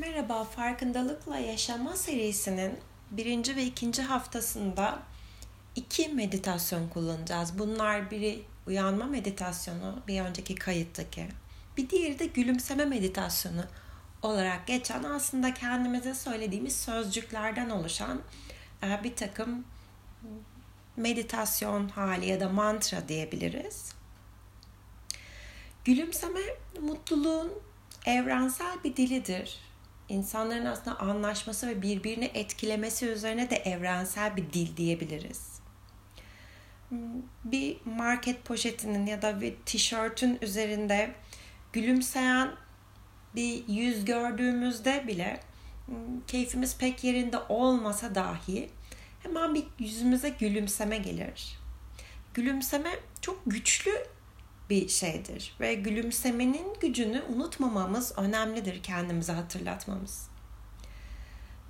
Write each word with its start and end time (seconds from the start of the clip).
Merhaba, 0.00 0.44
Farkındalıkla 0.44 1.38
Yaşama 1.38 1.96
serisinin 1.96 2.78
birinci 3.10 3.56
ve 3.56 3.64
ikinci 3.64 4.02
haftasında 4.02 4.98
iki 5.76 6.08
meditasyon 6.08 6.88
kullanacağız. 6.88 7.58
Bunlar 7.58 8.10
biri 8.10 8.42
uyanma 8.66 9.04
meditasyonu, 9.04 10.02
bir 10.08 10.20
önceki 10.20 10.54
kayıttaki. 10.54 11.28
Bir 11.76 11.90
diğeri 11.90 12.18
de 12.18 12.26
gülümseme 12.26 12.84
meditasyonu 12.84 13.64
olarak 14.22 14.66
geçen 14.66 15.04
aslında 15.04 15.54
kendimize 15.54 16.14
söylediğimiz 16.14 16.76
sözcüklerden 16.76 17.70
oluşan 17.70 18.20
e, 18.82 19.04
bir 19.04 19.16
takım 19.16 19.64
meditasyon 20.96 21.88
hali 21.88 22.26
ya 22.26 22.40
da 22.40 22.48
mantra 22.48 23.08
diyebiliriz. 23.08 23.92
Gülümseme 25.84 26.40
mutluluğun 26.80 27.52
evrensel 28.06 28.84
bir 28.84 28.96
dilidir 28.96 29.67
insanların 30.08 30.64
aslında 30.64 31.00
anlaşması 31.00 31.68
ve 31.68 31.82
birbirini 31.82 32.30
etkilemesi 32.34 33.06
üzerine 33.06 33.50
de 33.50 33.56
evrensel 33.56 34.36
bir 34.36 34.52
dil 34.52 34.76
diyebiliriz. 34.76 35.60
Bir 37.44 37.76
market 37.84 38.44
poşetinin 38.44 39.06
ya 39.06 39.22
da 39.22 39.40
bir 39.40 39.54
tişörtün 39.66 40.38
üzerinde 40.42 41.14
gülümseyen 41.72 42.50
bir 43.34 43.68
yüz 43.68 44.04
gördüğümüzde 44.04 45.04
bile 45.06 45.40
keyfimiz 46.26 46.78
pek 46.78 47.04
yerinde 47.04 47.38
olmasa 47.48 48.14
dahi 48.14 48.70
hemen 49.22 49.54
bir 49.54 49.64
yüzümüze 49.78 50.28
gülümseme 50.28 50.98
gelir. 50.98 51.58
Gülümseme 52.34 52.90
çok 53.20 53.42
güçlü 53.46 53.92
bir 54.70 54.88
şeydir 54.88 55.56
ve 55.60 55.74
gülümsemenin 55.74 56.74
gücünü 56.80 57.22
unutmamamız 57.22 58.12
önemlidir 58.18 58.82
kendimize 58.82 59.32
hatırlatmamız. 59.32 60.28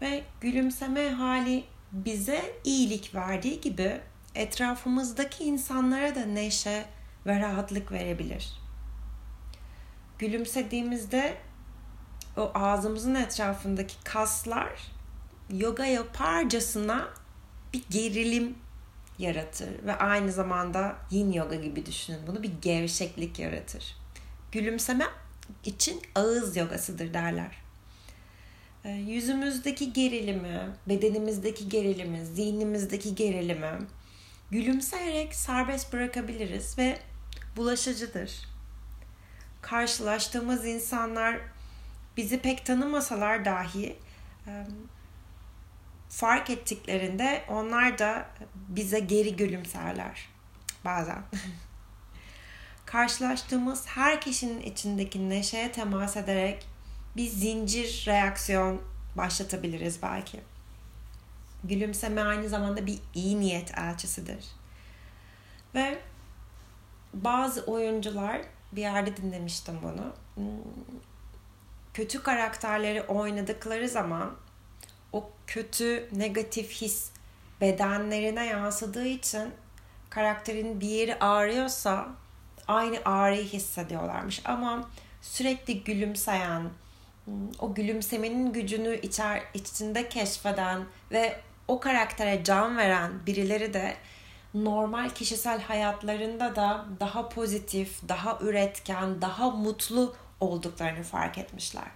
Ve 0.00 0.24
gülümseme 0.40 1.10
hali 1.10 1.64
bize 1.92 2.54
iyilik 2.64 3.14
verdiği 3.14 3.60
gibi 3.60 4.00
etrafımızdaki 4.34 5.44
insanlara 5.44 6.14
da 6.14 6.24
neşe 6.24 6.84
ve 7.26 7.40
rahatlık 7.40 7.92
verebilir. 7.92 8.52
Gülümsediğimizde 10.18 11.36
o 12.36 12.50
ağzımızın 12.54 13.14
etrafındaki 13.14 13.94
kaslar 14.04 14.72
yoga 15.50 15.84
yaparcasına 15.84 17.08
bir 17.72 17.84
gerilim 17.90 18.58
yaratır 19.18 19.86
ve 19.86 19.96
aynı 19.96 20.32
zamanda 20.32 20.96
yin 21.10 21.32
yoga 21.32 21.56
gibi 21.56 21.86
düşünün 21.86 22.20
bunu 22.26 22.42
bir 22.42 22.52
gevşeklik 22.62 23.38
yaratır. 23.38 23.96
Gülümseme 24.52 25.04
için 25.64 26.02
ağız 26.14 26.56
yogasıdır 26.56 27.14
derler. 27.14 27.56
Ee, 28.84 28.90
yüzümüzdeki 28.90 29.92
gerilimi, 29.92 30.68
bedenimizdeki 30.88 31.68
gerilimi, 31.68 32.26
zihnimizdeki 32.26 33.14
gerilimi 33.14 33.78
gülümseyerek 34.50 35.34
serbest 35.34 35.92
bırakabiliriz 35.92 36.78
ve 36.78 36.98
bulaşıcıdır. 37.56 38.32
Karşılaştığımız 39.62 40.66
insanlar 40.66 41.38
bizi 42.16 42.40
pek 42.40 42.66
tanımasalar 42.66 43.44
dahi 43.44 43.96
fark 46.14 46.50
ettiklerinde 46.50 47.44
onlar 47.48 47.98
da 47.98 48.26
bize 48.54 49.00
geri 49.00 49.36
gülümserler 49.36 50.28
bazen. 50.84 51.22
Karşılaştığımız 52.86 53.86
her 53.86 54.20
kişinin 54.20 54.60
içindeki 54.60 55.30
neşeye 55.30 55.72
temas 55.72 56.16
ederek 56.16 56.66
bir 57.16 57.26
zincir 57.28 58.04
reaksiyon 58.06 58.82
başlatabiliriz 59.16 60.02
belki. 60.02 60.40
Gülümseme 61.64 62.22
aynı 62.22 62.48
zamanda 62.48 62.86
bir 62.86 62.98
iyi 63.14 63.40
niyet 63.40 63.78
elçisidir. 63.78 64.44
Ve 65.74 65.98
bazı 67.14 67.64
oyuncular 67.64 68.40
bir 68.72 68.80
yerde 68.80 69.16
dinlemiştim 69.16 69.78
bunu. 69.82 70.14
Kötü 71.94 72.22
karakterleri 72.22 73.02
oynadıkları 73.02 73.88
zaman 73.88 74.36
o 75.14 75.30
kötü 75.46 76.08
negatif 76.12 76.70
his 76.70 77.10
bedenlerine 77.60 78.46
yansıdığı 78.46 79.06
için 79.06 79.50
karakterin 80.10 80.80
bir 80.80 80.88
yeri 80.88 81.18
ağrıyorsa 81.18 82.08
aynı 82.68 82.98
ağrıyı 83.04 83.44
hissediyorlarmış. 83.44 84.42
Ama 84.44 84.90
sürekli 85.22 85.84
gülümseyen, 85.84 86.62
o 87.58 87.74
gülümsemenin 87.74 88.52
gücünü 88.52 89.00
içer, 89.00 89.42
içinde 89.54 90.08
keşfeden 90.08 90.84
ve 91.10 91.40
o 91.68 91.80
karaktere 91.80 92.44
can 92.44 92.76
veren 92.76 93.12
birileri 93.26 93.74
de 93.74 93.96
normal 94.54 95.10
kişisel 95.10 95.60
hayatlarında 95.60 96.56
da 96.56 96.86
daha 97.00 97.28
pozitif, 97.28 98.08
daha 98.08 98.38
üretken, 98.40 99.20
daha 99.20 99.50
mutlu 99.50 100.14
olduklarını 100.40 101.02
fark 101.02 101.38
etmişler. 101.38 101.88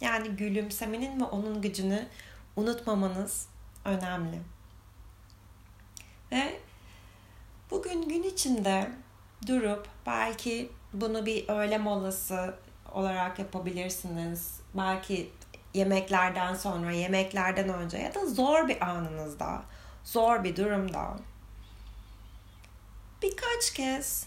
Yani 0.00 0.28
gülümsemenin 0.28 1.20
ve 1.20 1.24
onun 1.24 1.62
gücünü 1.62 2.06
unutmamanız 2.56 3.46
önemli. 3.84 4.40
Ve 6.32 6.60
bugün 7.70 8.08
gün 8.08 8.22
içinde 8.22 8.90
durup 9.46 9.88
belki 10.06 10.72
bunu 10.92 11.26
bir 11.26 11.48
öğle 11.48 11.78
molası 11.78 12.54
olarak 12.92 13.38
yapabilirsiniz. 13.38 14.60
Belki 14.74 15.30
yemeklerden 15.74 16.54
sonra, 16.54 16.92
yemeklerden 16.92 17.68
önce 17.68 17.98
ya 17.98 18.14
da 18.14 18.26
zor 18.26 18.68
bir 18.68 18.88
anınızda, 18.88 19.62
zor 20.04 20.44
bir 20.44 20.56
durumda 20.56 21.16
birkaç 23.22 23.72
kez 23.72 24.26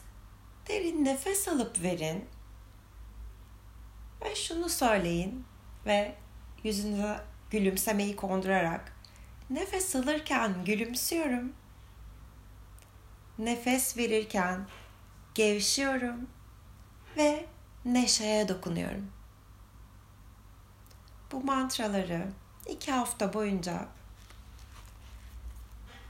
derin 0.68 1.06
nefes 1.06 1.48
alıp 1.48 1.82
verin 1.84 2.26
ve 4.22 4.36
şunu 4.36 4.70
söyleyin 4.70 5.46
ve 5.86 6.16
yüzünüze 6.64 7.20
gülümsemeyi 7.54 8.16
kondurarak 8.16 8.94
nefes 9.50 9.96
alırken 9.96 10.66
gülümsüyorum. 10.66 11.54
Nefes 13.38 13.98
verirken 13.98 14.68
gevşiyorum 15.36 16.28
ve 17.18 17.46
neşeye 17.86 18.48
dokunuyorum. 18.48 19.12
Bu 21.32 21.44
mantraları 21.44 22.28
iki 22.70 22.92
hafta 22.92 23.34
boyunca 23.34 23.88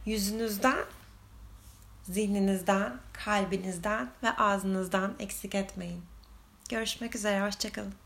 yüzünüzden, 0.06 0.86
zihninizden, 2.04 3.00
kalbinizden 3.14 4.10
ve 4.24 4.32
ağzınızdan 4.32 5.16
eksik 5.20 5.56
etmeyin. 5.56 6.04
Görüşmek 6.70 7.16
üzere, 7.16 7.46
hoşçakalın. 7.46 8.03